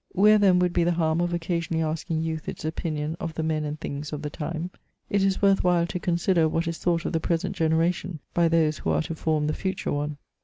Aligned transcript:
Where 0.13 0.39
then 0.39 0.57
would 0.57 0.73
be 0.73 0.83
the 0.83 0.93
harm 0.93 1.21
of 1.21 1.31
occasionally 1.31 1.83
asking 1.83 2.23
youth 2.23 2.49
its 2.49 2.65
opinion 2.65 3.15
of 3.19 3.35
the 3.35 3.43
men 3.43 3.63
and 3.63 3.79
things 3.79 4.11
of 4.11 4.23
the 4.23 4.31
time? 4.31 4.71
It 5.11 5.23
is 5.23 5.43
worth 5.43 5.63
while 5.63 5.85
to 5.85 5.99
consider 5.99 6.49
what 6.49 6.67
is 6.67 6.79
thought 6.79 7.05
of 7.05 7.13
the 7.13 7.19
present 7.19 7.55
generation 7.55 8.17
by 8.33 8.47
those 8.47 8.79
who 8.79 8.89
are 8.89 9.03
to 9.03 9.13
form 9.13 9.45
the 9.45 9.53
future 9.53 9.91
one. 9.91 10.17